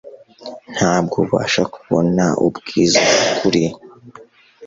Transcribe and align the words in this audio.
Ntabwo 0.75 1.15
ubasha 1.23 1.63
kubona 1.75 2.23
ubwiza 2.45 2.99
bw'ukuri, 3.07 3.63